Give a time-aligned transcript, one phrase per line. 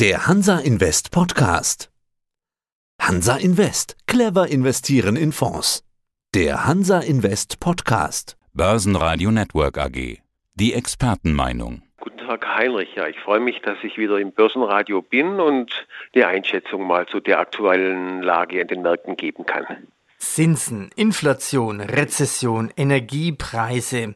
[0.00, 1.90] Der Hansa Invest Podcast.
[3.02, 3.96] Hansa Invest.
[4.06, 5.82] Clever investieren in Fonds.
[6.36, 8.36] Der Hansa Invest Podcast.
[8.54, 10.18] Börsenradio Network AG.
[10.54, 11.82] Die Expertenmeinung.
[11.98, 12.94] Guten Tag, Heinrich.
[12.94, 17.18] Ja, ich freue mich, dass ich wieder im Börsenradio bin und die Einschätzung mal zu
[17.18, 19.64] der aktuellen Lage in den Märkten geben kann.
[20.18, 24.14] Zinsen, Inflation, Rezession, Energiepreise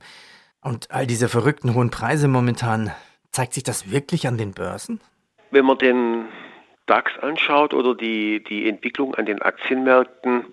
[0.60, 2.92] und all diese verrückten hohen Preise momentan.
[3.32, 5.00] Zeigt sich das wirklich an den Börsen?
[5.52, 6.28] Wenn man den
[6.86, 10.46] DAX anschaut oder die, die Entwicklung an den Aktienmärkten,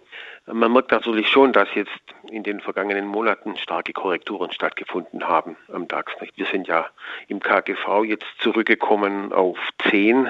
[0.46, 5.88] man merkt natürlich schon, dass jetzt in den vergangenen Monaten starke Korrekturen stattgefunden haben am
[5.88, 6.12] DAX.
[6.36, 6.86] Wir sind ja
[7.30, 9.58] im KGV jetzt zurückgekommen auf
[9.90, 10.28] 10.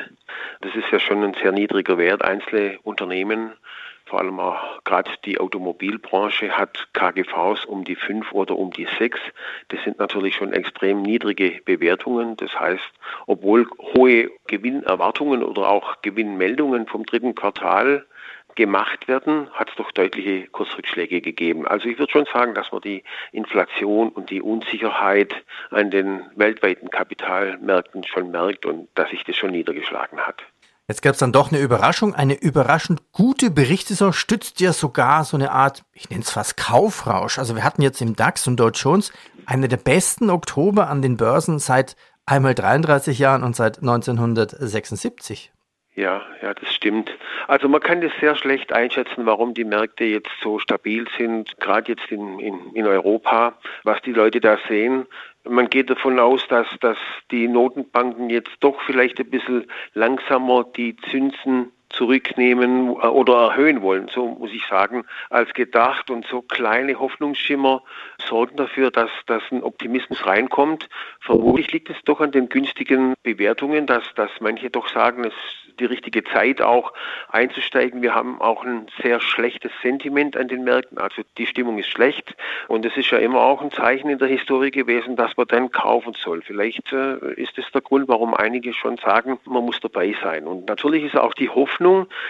[0.61, 2.23] Das ist ja schon ein sehr niedriger Wert.
[2.23, 3.53] Einzelne Unternehmen
[4.09, 9.19] vor allem auch gerade die Automobilbranche hat KGVs um die 5 oder um die 6.
[9.69, 12.35] Das sind natürlich schon extrem niedrige Bewertungen.
[12.37, 12.91] Das heißt,
[13.27, 18.05] obwohl hohe Gewinnerwartungen oder auch Gewinnmeldungen vom dritten Quartal
[18.55, 21.67] gemacht werden, hat es doch deutliche Kursrückschläge gegeben.
[21.67, 25.33] Also ich würde schon sagen, dass man die Inflation und die Unsicherheit
[25.69, 30.43] an den weltweiten Kapitalmärkten schon merkt und dass sich das schon niedergeschlagen hat.
[30.89, 32.15] Jetzt gab es dann doch eine Überraschung.
[32.15, 37.37] Eine überraschend gute Berichtssaison stützt ja sogar so eine Art, ich nenne es fast Kaufrausch.
[37.37, 39.13] Also wir hatten jetzt im DAX und Dow Jones
[39.45, 45.51] eine der besten Oktober an den Börsen seit einmal 33 Jahren und seit 1976.
[45.93, 47.11] Ja, ja, das stimmt.
[47.47, 51.91] Also man kann das sehr schlecht einschätzen, warum die Märkte jetzt so stabil sind, gerade
[51.91, 55.05] jetzt in, in, in Europa, was die Leute da sehen.
[55.45, 56.97] Man geht davon aus, dass, dass
[57.31, 64.09] die Notenbanken jetzt doch vielleicht ein bisschen langsamer die Zinsen zurücknehmen äh, oder erhöhen wollen,
[64.09, 66.09] so muss ich sagen, als gedacht.
[66.09, 67.83] Und so kleine Hoffnungsschimmer
[68.27, 70.89] sorgen dafür, dass, dass ein Optimismus reinkommt.
[71.19, 75.33] Vermutlich liegt es doch an den günstigen Bewertungen, dass, dass manche doch sagen, es
[75.79, 76.93] die richtige Zeit auch
[77.29, 78.01] einzusteigen.
[78.01, 80.97] Wir haben auch ein sehr schlechtes Sentiment an den Märkten.
[80.97, 82.35] Also die Stimmung ist schlecht
[82.67, 85.71] und es ist ja immer auch ein Zeichen in der Historie gewesen, dass man dann
[85.71, 86.41] kaufen soll.
[86.41, 90.45] Vielleicht äh, ist es der Grund, warum einige schon sagen, man muss dabei sein.
[90.45, 91.78] Und natürlich ist auch die Hoffnung,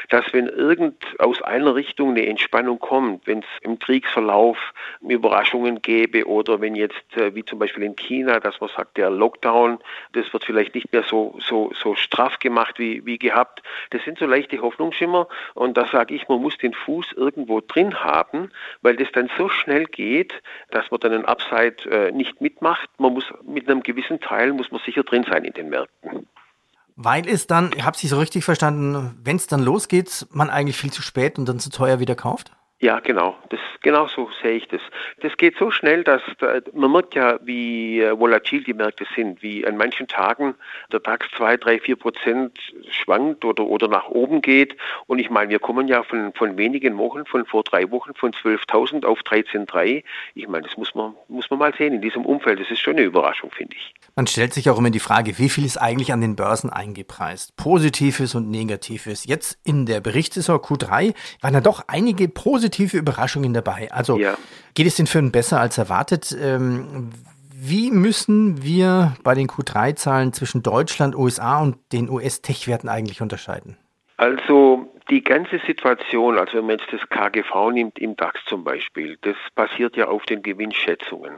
[0.09, 4.57] dass wenn irgend aus einer Richtung eine Entspannung kommt, wenn es im Kriegsverlauf
[5.01, 9.09] Überraschungen gäbe oder wenn jetzt, äh, wie zum Beispiel in China, dass man sagt, der
[9.09, 9.79] Lockdown,
[10.13, 13.63] das wird vielleicht nicht mehr so, so, so straff gemacht wie, wie gehabt.
[13.89, 18.03] Das sind so leichte Hoffnungsschimmer und da sage ich, man muss den Fuß irgendwo drin
[18.03, 18.51] haben,
[18.81, 20.33] weil das dann so schnell geht,
[20.71, 22.89] dass man dann ein Upside äh, nicht mitmacht.
[22.97, 26.27] Man muss mit einem gewissen Teil muss man sicher drin sein in den Märkten.
[27.01, 30.75] Weil es dann, ich habe Sie so richtig verstanden, wenn es dann losgeht, man eigentlich
[30.75, 32.51] viel zu spät und dann zu teuer wieder kauft?
[32.81, 33.35] Ja, genau.
[33.50, 34.79] Das, genau so sehe ich das.
[35.19, 39.44] Das geht so schnell, dass da, man merkt ja, wie äh, volatil die Märkte sind,
[39.44, 40.56] wie an manchen Tagen
[40.89, 42.57] der DAX zwei, drei, vier Prozent
[42.89, 44.78] schwankt oder, oder nach oben geht.
[45.07, 48.31] Und ich meine, wir kommen ja von, von wenigen Wochen, von vor drei Wochen, von
[48.31, 50.01] 12.000 auf 13.3.
[50.35, 52.62] Ich meine, das muss man, muss man mal sehen in diesem Umfeld.
[52.62, 53.94] Das ist schon eine Überraschung, finde ich.
[54.16, 57.57] Man stellt sich auch immer die Frage, wie viel ist eigentlich an den Börsen eingepreist?
[57.57, 59.25] Positives und Negatives.
[59.25, 63.91] Jetzt in der Berichtssaison Q3 waren da doch einige positive positive Überraschungen dabei.
[63.91, 64.35] Also ja.
[64.75, 66.35] geht es den Firmen besser als erwartet?
[66.40, 67.12] Ähm,
[67.52, 73.78] wie müssen wir bei den Q3-Zahlen zwischen Deutschland, USA und den US-Tech-Werten eigentlich unterscheiden?
[74.18, 79.18] Also die ganze Situation, also wenn man jetzt das KGV nimmt im DAX zum Beispiel,
[79.22, 81.34] das basiert ja auf den Gewinnschätzungen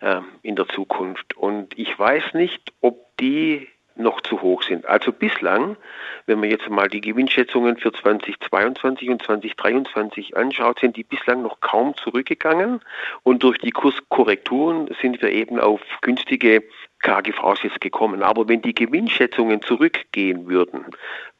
[0.00, 1.36] äh, in der Zukunft.
[1.36, 3.68] Und ich weiß nicht, ob die
[4.04, 4.86] noch zu hoch sind.
[4.86, 5.76] Also bislang,
[6.26, 11.60] wenn man jetzt mal die Gewinnschätzungen für 2022 und 2023 anschaut, sind die bislang noch
[11.60, 12.80] kaum zurückgegangen
[13.24, 16.62] und durch die Kurskorrekturen sind wir eben auf günstige
[17.02, 18.22] KGVs jetzt gekommen.
[18.22, 20.86] Aber wenn die Gewinnschätzungen zurückgehen würden,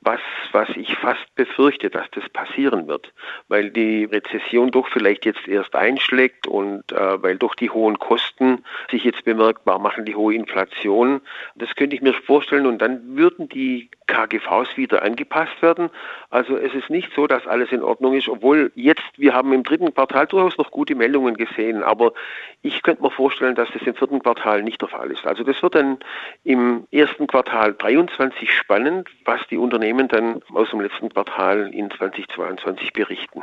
[0.04, 0.20] was,
[0.52, 3.12] was ich fast befürchte, dass das passieren wird,
[3.48, 8.64] weil die Rezession doch vielleicht jetzt erst einschlägt und äh, weil doch die hohen Kosten
[8.90, 11.22] sich jetzt bemerkbar machen, die hohe Inflation.
[11.54, 15.88] Das könnte ich mir vorstellen und dann würden die KGVs wieder angepasst werden.
[16.28, 19.62] Also es ist nicht so, dass alles in Ordnung ist, obwohl jetzt, wir haben im
[19.62, 22.12] dritten Quartal durchaus noch gute Meldungen gesehen, aber
[22.60, 25.26] ich könnte mir vorstellen, dass das im vierten Quartal nicht der Fall ist.
[25.26, 25.98] Also das wird dann
[26.44, 32.92] im ersten Quartal 23 spannend, was die Unternehmen dann aus dem letzten Quartal in 2022
[32.92, 33.40] berichten.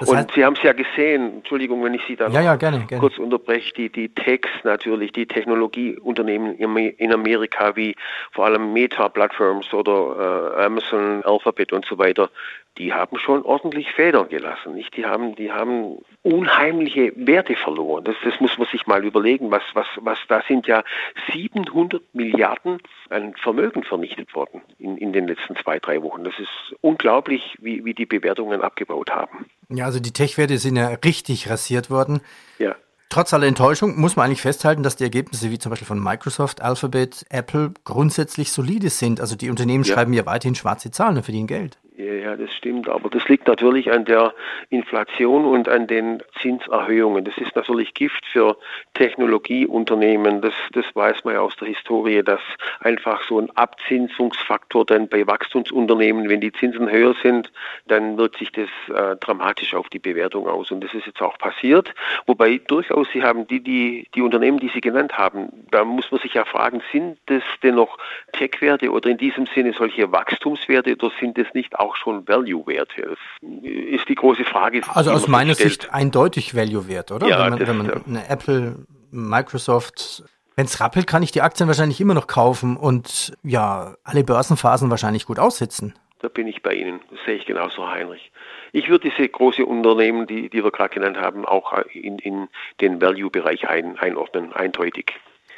[0.00, 2.84] Das und Sie haben es ja gesehen, Entschuldigung, wenn ich Sie da ja, ja, gerne,
[2.86, 3.00] gerne.
[3.00, 7.96] kurz unterbreche, die, die Techs natürlich, die Technologieunternehmen in Amerika wie
[8.32, 12.30] vor allem Meta-Plattforms oder äh, Amazon, Alphabet und so weiter,
[12.78, 14.74] die haben schon ordentlich Federn gelassen.
[14.74, 14.96] Nicht?
[14.96, 18.04] Die, haben, die haben unheimliche Werte verloren.
[18.04, 19.50] Das, das muss man sich mal überlegen.
[19.50, 20.84] Was, was, was, da sind ja
[21.32, 22.78] 700 Milliarden
[23.10, 26.24] an Vermögen vernichtet worden in, in den letzten zwei, drei Wochen.
[26.24, 29.46] Das ist unglaublich, wie, wie die Bewertungen abgebaut haben.
[29.68, 32.20] Ja, also die Tech-Werte sind ja richtig rasiert worden.
[32.58, 32.76] Ja.
[33.10, 36.60] Trotz aller Enttäuschung muss man eigentlich festhalten, dass die Ergebnisse wie zum Beispiel von Microsoft,
[36.60, 39.20] Alphabet, Apple grundsätzlich solide sind.
[39.20, 39.94] Also die Unternehmen ja.
[39.94, 41.78] schreiben ja weiterhin schwarze Zahlen und verdienen Geld.
[41.98, 42.88] Ja, das stimmt.
[42.88, 44.32] Aber das liegt natürlich an der
[44.70, 47.24] Inflation und an den Zinserhöhungen.
[47.24, 48.56] Das ist natürlich Gift für
[48.94, 50.40] Technologieunternehmen.
[50.40, 52.40] Das, das weiß man ja aus der Historie, dass
[52.78, 57.50] einfach so ein Abzinsungsfaktor dann bei Wachstumsunternehmen, wenn die Zinsen höher sind,
[57.88, 60.70] dann wirkt sich das äh, dramatisch auf die Bewertung aus.
[60.70, 61.92] Und das ist jetzt auch passiert.
[62.26, 66.20] Wobei durchaus Sie haben die, die, die Unternehmen, die Sie genannt haben, da muss man
[66.20, 67.98] sich ja fragen, sind das denn noch
[68.34, 73.16] Tech-Werte oder in diesem Sinne solche Wachstumswerte oder sind das nicht auch auch schon Value-Werte.
[73.40, 74.82] Ist die große Frage.
[74.94, 77.26] Also aus meiner Sicht eindeutig Value-Wert, oder?
[77.26, 80.24] Ja, wenn man, das, wenn man eine Apple, Microsoft,
[80.56, 84.90] wenn es rappelt, kann ich die Aktien wahrscheinlich immer noch kaufen und ja, alle Börsenphasen
[84.90, 85.94] wahrscheinlich gut aussitzen.
[86.20, 87.00] Da bin ich bei Ihnen.
[87.10, 88.32] Das sehe ich genauso, Heinrich.
[88.72, 92.48] Ich würde diese großen Unternehmen, die, die wir gerade genannt haben, auch in, in
[92.80, 95.12] den Value-Bereich ein, einordnen, eindeutig.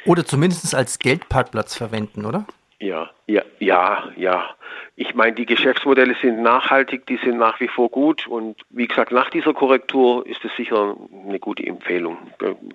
[0.05, 2.45] Oder zumindest als Geldparkplatz verwenden, oder?
[2.81, 4.55] Ja, ja, ja, ja.
[4.95, 9.11] Ich meine, die Geschäftsmodelle sind nachhaltig, die sind nach wie vor gut und wie gesagt,
[9.11, 12.17] nach dieser Korrektur ist es sicher eine gute Empfehlung.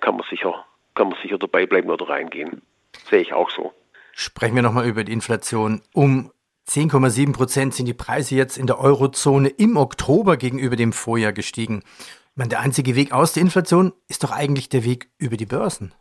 [0.00, 0.64] Kann man sicher,
[0.94, 2.62] kann man sicher dabei bleiben oder reingehen.
[3.10, 3.72] Sehe ich auch so.
[4.12, 5.82] Sprechen wir nochmal über die Inflation.
[5.92, 6.30] Um
[6.68, 11.82] 10,7 Prozent sind die Preise jetzt in der Eurozone im Oktober gegenüber dem Vorjahr gestiegen.
[12.30, 15.46] Ich meine, der einzige Weg aus der Inflation ist doch eigentlich der Weg über die
[15.46, 15.92] Börsen.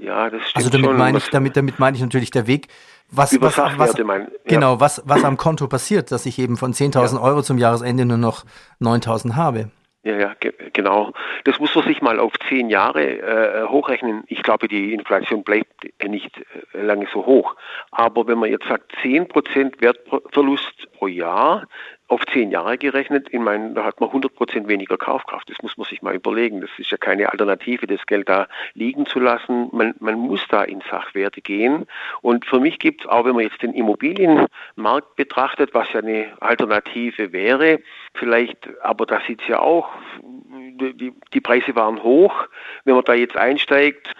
[0.00, 0.56] Ja, das stimmt.
[0.56, 0.96] Also damit schon.
[0.96, 2.68] meine ich, damit, damit meine ich natürlich der Weg,
[3.10, 4.28] was, was, was, mein, ja.
[4.46, 7.20] genau, was, was am Konto passiert, dass ich eben von 10.000 ja.
[7.20, 8.44] Euro zum Jahresende nur noch
[8.80, 9.70] 9.000 habe.
[10.02, 11.12] Ja, ja, ge genau.
[11.44, 14.24] Das muss man sich mal auf zehn Jahre äh, hochrechnen.
[14.28, 16.32] Ich glaube, die Inflation bleibt nicht
[16.72, 17.54] äh, lange so hoch.
[17.90, 21.66] Aber wenn man jetzt sagt, 10% Wertverlust pro Jahr,
[22.10, 25.48] auf zehn Jahre gerechnet, ich meine, da hat man 100 Prozent weniger Kaufkraft.
[25.48, 26.60] Das muss man sich mal überlegen.
[26.60, 29.68] Das ist ja keine Alternative, das Geld da liegen zu lassen.
[29.70, 31.86] Man, man muss da in Sachwerte gehen.
[32.20, 36.32] Und für mich gibt es auch, wenn man jetzt den Immobilienmarkt betrachtet, was ja eine
[36.40, 37.78] Alternative wäre,
[38.14, 39.88] vielleicht, aber da sieht es ja auch,
[40.20, 42.34] die, die Preise waren hoch.
[42.84, 44.12] Wenn man da jetzt einsteigt,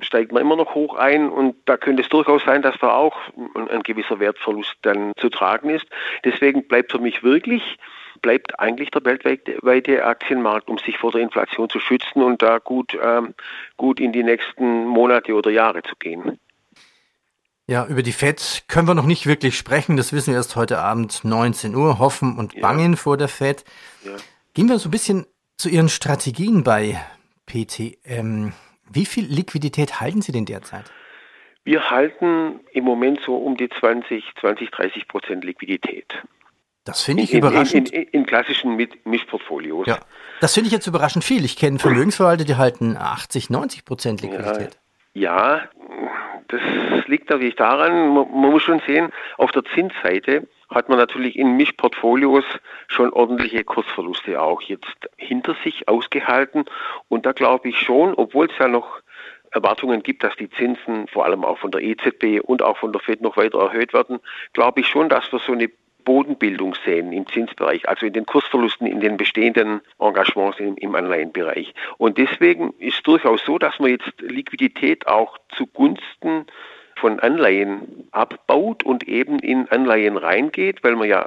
[0.00, 3.16] steigt man immer noch hoch ein und da könnte es durchaus sein, dass da auch
[3.54, 5.86] ein, ein gewisser Wertverlust dann zu tragen ist.
[6.24, 7.78] Deswegen bleibt für mich wirklich
[8.22, 12.96] bleibt eigentlich der weltweite Aktienmarkt, um sich vor der Inflation zu schützen und da gut,
[13.00, 13.34] ähm,
[13.76, 16.38] gut in die nächsten Monate oder Jahre zu gehen.
[17.68, 19.96] Ja, über die FED können wir noch nicht wirklich sprechen.
[19.96, 21.98] Das wissen wir erst heute Abend 19 Uhr.
[21.98, 22.96] Hoffen und bangen ja.
[22.96, 23.64] vor der FED.
[24.04, 24.12] Ja.
[24.54, 25.26] Gehen wir so ein bisschen
[25.56, 27.00] zu Ihren Strategien bei
[27.46, 28.52] PTM.
[28.90, 30.84] Wie viel Liquidität halten Sie denn derzeit?
[31.64, 36.06] Wir halten im Moment so um die 20, 20, 30 Prozent Liquidität.
[36.84, 37.90] Das finde ich in, überraschend.
[37.90, 39.86] In, in, in klassischen Mischportfolios.
[39.88, 39.98] Ja.
[40.40, 41.44] Das finde ich jetzt überraschend viel.
[41.44, 44.78] Ich kenne Vermögensverwalter, die halten 80, 90 Prozent Liquidität.
[45.14, 45.68] Ja, ja,
[46.48, 46.60] das
[47.08, 51.56] liegt natürlich daran, man, man muss schon sehen, auf der Zinsseite hat man natürlich in
[51.56, 52.44] Mischportfolios
[52.88, 56.64] schon ordentliche Kursverluste auch jetzt hinter sich ausgehalten.
[57.08, 59.00] Und da glaube ich schon, obwohl es ja noch
[59.52, 63.00] Erwartungen gibt, dass die Zinsen vor allem auch von der EZB und auch von der
[63.00, 64.18] FED noch weiter erhöht werden,
[64.52, 65.70] glaube ich schon, dass wir so eine
[66.04, 71.74] Bodenbildung sehen im Zinsbereich, also in den Kursverlusten in den bestehenden Engagements im, Anleihenbereich.
[71.98, 76.46] Und deswegen ist durchaus so, dass man jetzt Liquidität auch zugunsten
[76.96, 81.26] von Anleihen abbaut und eben in Anleihen reingeht, weil man ja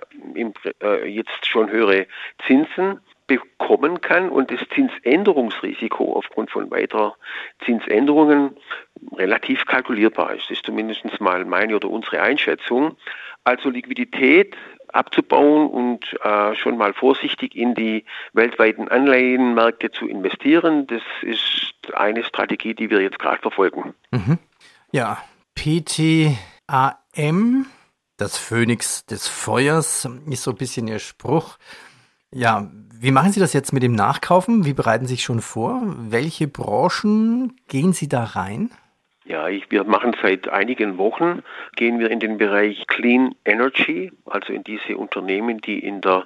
[0.82, 2.08] äh, jetzt schon höhere
[2.46, 7.16] Zinsen bekommen kann und das Zinsänderungsrisiko aufgrund von weiterer
[7.64, 8.58] Zinsänderungen
[9.16, 10.50] relativ kalkulierbar ist.
[10.50, 12.98] Das ist zumindest mal meine oder unsere Einschätzung.
[13.44, 14.56] Also Liquidität
[14.92, 22.24] abzubauen und äh, schon mal vorsichtig in die weltweiten Anleihenmärkte zu investieren, das ist eine
[22.24, 23.94] Strategie, die wir jetzt gerade verfolgen.
[24.12, 24.40] Mhm.
[24.92, 25.20] Ja,
[25.60, 26.38] PTAM,
[28.16, 31.58] das Phönix des Feuers, ist so ein bisschen Ihr Spruch.
[32.34, 34.64] Ja, wie machen Sie das jetzt mit dem Nachkaufen?
[34.66, 35.82] Wie bereiten Sie sich schon vor?
[35.84, 38.72] Welche Branchen gehen Sie da rein?
[39.26, 41.44] Ja, ich, wir machen seit einigen Wochen,
[41.76, 46.26] gehen wir in den Bereich Clean Energy, also in diese Unternehmen, die in der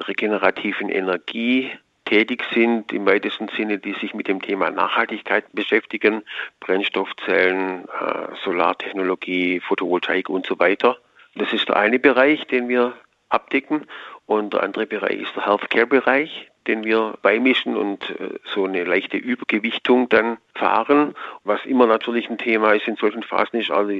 [0.00, 1.70] regenerativen Energie
[2.04, 6.22] tätig sind, im weitesten Sinne, die sich mit dem Thema Nachhaltigkeit beschäftigen,
[6.60, 10.98] Brennstoffzellen, äh, Solartechnologie, Photovoltaik und so weiter.
[11.34, 12.94] Das ist der eine Bereich, den wir
[13.28, 13.86] abdecken.
[14.26, 19.18] Und der andere Bereich ist der Healthcare-Bereich, den wir beimischen und äh, so eine leichte
[19.18, 21.14] Übergewichtung dann fahren.
[21.42, 23.92] Was immer natürlich ein Thema ist in solchen Phasen, ist also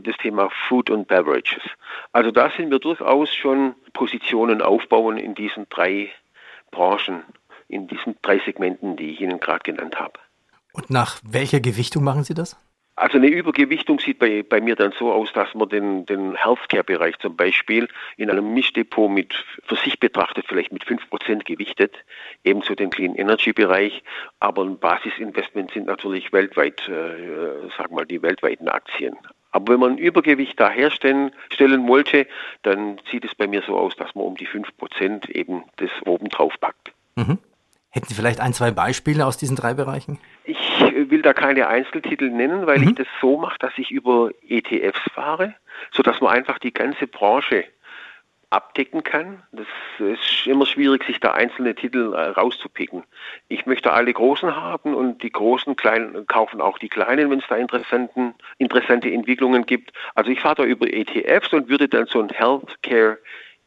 [0.00, 1.60] das Thema Food und Beverages.
[2.12, 6.10] Also da sind wir durchaus schon Positionen aufbauen in diesen drei
[6.70, 7.22] Branchen,
[7.68, 10.14] in diesen drei Segmenten, die ich Ihnen gerade genannt habe.
[10.72, 12.56] Und nach welcher Gewichtung machen Sie das?
[12.98, 17.18] Also eine Übergewichtung sieht bei, bei mir dann so aus, dass man den, den Healthcare-Bereich
[17.18, 19.34] zum Beispiel in einem Mischdepot mit,
[19.66, 21.94] für sich betrachtet, vielleicht mit 5% gewichtet,
[22.42, 24.02] ebenso den Clean Energy-Bereich,
[24.40, 29.14] aber ein Basisinvestment sind natürlich weltweit, äh, sagen wir mal, die weltweiten Aktien.
[29.50, 32.26] Aber wenn man ein Übergewicht da herstellen stellen wollte,
[32.62, 36.30] dann sieht es bei mir so aus, dass man um die 5% eben das oben
[36.30, 36.92] drauf packt.
[37.16, 37.38] Mhm.
[37.96, 40.18] Hätten Sie vielleicht ein, zwei Beispiele aus diesen drei Bereichen?
[40.44, 40.58] Ich
[41.08, 42.88] will da keine Einzeltitel nennen, weil mhm.
[42.88, 45.54] ich das so mache, dass ich über ETFs fahre,
[45.92, 47.64] sodass man einfach die ganze Branche
[48.50, 49.42] abdecken kann.
[49.52, 49.66] Das
[49.98, 53.02] ist immer schwierig, sich da einzelne Titel äh, rauszupicken.
[53.48, 57.46] Ich möchte alle Großen haben und die Großen kleinen kaufen auch die Kleinen, wenn es
[57.48, 59.90] da interessanten, interessante Entwicklungen gibt.
[60.14, 63.16] Also ich fahre da über ETFs und würde dann so ein Healthcare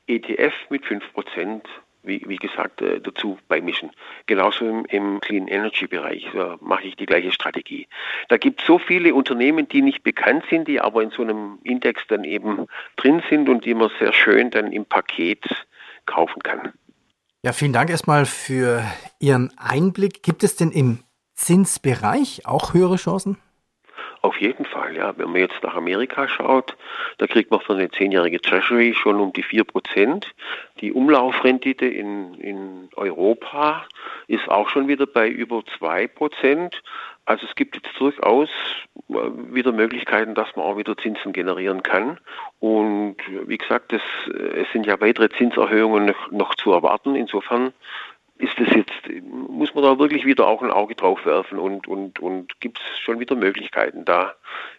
[0.06, 1.62] ETF mit 5%
[2.04, 3.92] wie, wie gesagt, äh, dazu beimischen.
[4.26, 6.28] Genauso im, im Clean Energy Bereich
[6.62, 7.88] mache ich die gleiche Strategie.
[8.28, 11.60] Da gibt es so viele Unternehmen, die nicht bekannt sind, die aber in so einem
[11.64, 15.46] Index dann eben drin sind und die man sehr schön dann im Paket
[16.06, 16.74] kaufen kann.
[17.44, 18.84] Ja, vielen Dank erstmal für
[19.20, 20.24] Ihren Einblick.
[20.24, 21.00] Gibt es denn im
[21.36, 23.38] Zinsbereich auch höhere Chancen?
[24.22, 25.14] Auf jeden Fall, ja.
[25.18, 26.76] Wenn man jetzt nach Amerika schaut,
[27.20, 30.26] da kriegt man für eine zehnjährige Treasury schon um die 4%.
[30.82, 33.86] Die Umlaufrendite in, in Europa
[34.28, 36.74] ist auch schon wieder bei über 2%.
[37.26, 38.50] Also es gibt jetzt durchaus
[39.10, 39.14] äh,
[39.54, 42.20] wieder Möglichkeiten, dass man auch wieder Zinsen generieren kann.
[42.60, 47.16] Und wie gesagt, das, äh, es sind ja weitere Zinserhöhungen noch, noch zu erwarten.
[47.16, 47.72] Insofern
[48.40, 52.20] ist das jetzt, muss man da wirklich wieder auch ein Auge drauf werfen und, und,
[52.20, 54.34] und gibt es schon wieder Möglichkeiten, da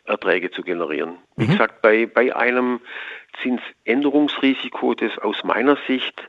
[0.07, 1.19] Erträge zu generieren.
[1.37, 1.51] Wie mhm.
[1.51, 2.81] gesagt, bei, bei einem
[3.43, 6.27] Zinsänderungsrisiko, das aus meiner Sicht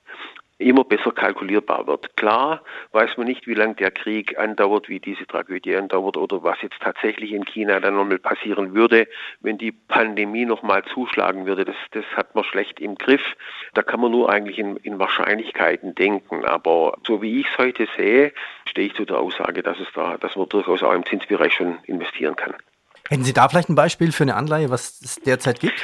[0.61, 2.15] immer besser kalkulierbar wird.
[2.15, 6.61] Klar weiß man nicht, wie lange der Krieg andauert, wie diese Tragödie andauert oder was
[6.61, 9.07] jetzt tatsächlich in China dann nochmal passieren würde,
[9.41, 11.65] wenn die Pandemie nochmal zuschlagen würde.
[11.65, 13.23] Das, das hat man schlecht im Griff.
[13.73, 16.45] Da kann man nur eigentlich in, in Wahrscheinlichkeiten denken.
[16.45, 18.33] Aber so wie ich es heute sehe,
[18.65, 21.79] stehe ich zu der Aussage, dass es da, dass man durchaus auch im Zinsbereich schon
[21.85, 22.53] investieren kann.
[23.09, 25.83] Hätten Sie da vielleicht ein Beispiel für eine Anleihe, was es derzeit gibt?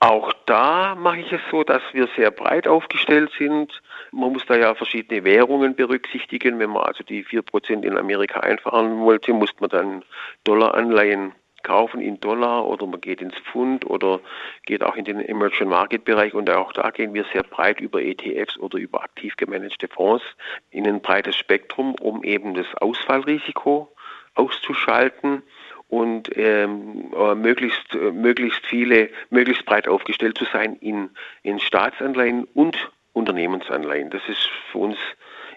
[0.00, 3.72] Auch da mache ich es so, dass wir sehr breit aufgestellt sind.
[4.12, 6.58] Man muss da ja verschiedene Währungen berücksichtigen.
[6.58, 10.04] Wenn man also die 4% in Amerika einfahren wollte, muss man dann
[10.44, 14.20] Dollaranleihen kaufen in Dollar oder man geht ins Pfund oder
[14.64, 18.00] geht auch in den Emerging Market Bereich und auch da gehen wir sehr breit über
[18.00, 20.24] ETFs oder über aktiv gemanagte Fonds
[20.70, 23.92] in ein breites Spektrum, um eben das Ausfallrisiko
[24.34, 25.42] auszuschalten
[25.88, 31.10] und ähm, äh, möglichst, äh, möglichst viele, möglichst breit aufgestellt zu sein in,
[31.42, 34.10] in Staatsanleihen und Unternehmensanleihen.
[34.10, 34.96] Das ist für uns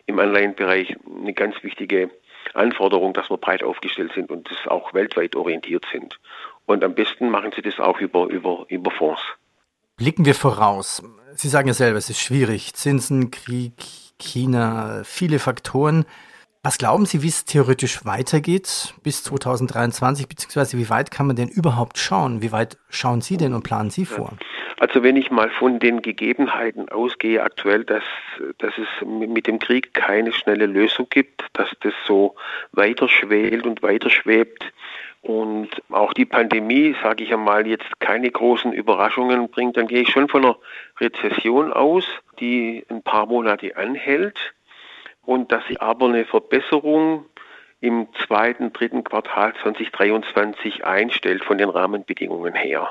[0.05, 2.09] im Anleihenbereich eine ganz wichtige
[2.53, 6.19] Anforderung, dass wir breit aufgestellt sind und das auch weltweit orientiert sind.
[6.65, 9.21] Und am besten machen Sie das auch über, über, über Fonds.
[9.97, 11.03] Blicken wir voraus.
[11.35, 12.73] Sie sagen ja selber, es ist schwierig.
[12.73, 13.73] Zinsen, Krieg,
[14.19, 16.05] China, viele Faktoren.
[16.63, 21.49] Was glauben Sie, wie es theoretisch weitergeht bis 2023, beziehungsweise wie weit kann man denn
[21.49, 22.41] überhaupt schauen?
[22.41, 24.37] Wie weit schauen Sie denn und planen Sie vor?
[24.81, 28.01] Also wenn ich mal von den Gegebenheiten ausgehe aktuell, dass,
[28.57, 32.33] dass es mit dem Krieg keine schnelle Lösung gibt, dass das so
[32.71, 34.73] weiter schwelt und weiter schwebt
[35.21, 40.09] und auch die Pandemie, sage ich einmal, jetzt keine großen Überraschungen bringt, dann gehe ich
[40.09, 40.57] schon von einer
[40.99, 42.07] Rezession aus,
[42.39, 44.55] die ein paar Monate anhält
[45.23, 47.25] und dass sich aber eine Verbesserung
[47.81, 52.89] im zweiten, dritten Quartal 2023 einstellt von den Rahmenbedingungen her.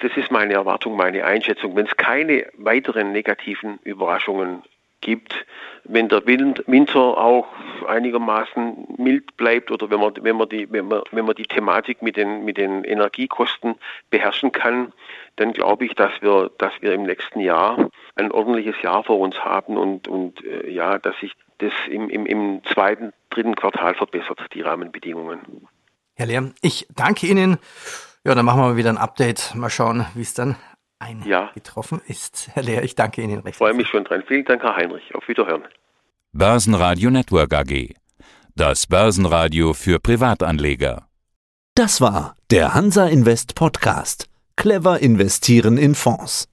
[0.00, 1.76] Das ist meine Erwartung, meine Einschätzung.
[1.76, 4.62] Wenn es keine weiteren negativen Überraschungen
[5.04, 5.46] gibt,
[5.84, 7.46] wenn der Winter auch
[7.86, 12.02] einigermaßen mild bleibt oder wenn man, wenn man, die, wenn man, wenn man die Thematik
[12.02, 13.76] mit den, mit den Energiekosten
[14.10, 14.92] beherrschen kann,
[15.36, 19.36] dann glaube ich, dass wir, dass wir im nächsten Jahr ein ordentliches Jahr vor uns
[19.44, 24.40] haben und, und äh, ja, dass sich das im, im, im zweiten, dritten Quartal verbessert,
[24.54, 25.68] die Rahmenbedingungen.
[26.14, 27.58] Herr Lehr, ich danke Ihnen.
[28.24, 29.54] Ja, dann machen wir mal wieder ein Update.
[29.54, 30.56] Mal schauen, wie es dann
[31.04, 32.10] eingetroffen ja.
[32.10, 32.50] ist.
[32.54, 33.54] Herr Lehr, ich danke Ihnen recht.
[33.54, 34.22] Ich freue mich schon dran.
[34.26, 35.14] Vielen Dank, Herr Heinrich.
[35.14, 35.62] Auf Wiederhören.
[36.32, 37.94] Börsenradio Network AG.
[38.56, 41.08] Das Börsenradio für Privatanleger.
[41.74, 44.28] Das war der Hansa Invest Podcast.
[44.56, 46.48] Clever investieren in Fonds.